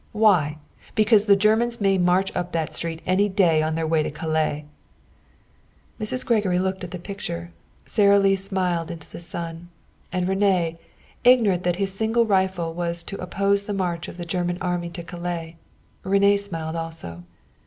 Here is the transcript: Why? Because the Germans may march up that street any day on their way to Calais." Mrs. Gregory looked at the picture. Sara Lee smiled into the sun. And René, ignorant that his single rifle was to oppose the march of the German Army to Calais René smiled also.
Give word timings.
Why? 0.13 0.57
Because 0.95 1.27
the 1.27 1.35
Germans 1.35 1.79
may 1.79 1.99
march 1.99 2.35
up 2.35 2.53
that 2.53 2.73
street 2.73 3.03
any 3.05 3.29
day 3.29 3.61
on 3.61 3.75
their 3.75 3.85
way 3.85 4.01
to 4.01 4.09
Calais." 4.09 4.65
Mrs. 5.99 6.25
Gregory 6.25 6.57
looked 6.57 6.83
at 6.83 6.89
the 6.89 6.97
picture. 6.97 7.51
Sara 7.85 8.17
Lee 8.17 8.35
smiled 8.35 8.89
into 8.89 9.07
the 9.07 9.19
sun. 9.19 9.69
And 10.11 10.27
René, 10.27 10.79
ignorant 11.23 11.61
that 11.65 11.75
his 11.75 11.93
single 11.93 12.25
rifle 12.25 12.73
was 12.73 13.03
to 13.03 13.21
oppose 13.21 13.65
the 13.65 13.73
march 13.77 14.07
of 14.07 14.17
the 14.17 14.25
German 14.25 14.57
Army 14.59 14.89
to 14.89 15.03
Calais 15.03 15.55
René 16.03 16.39
smiled 16.39 16.75
also. 16.75 17.21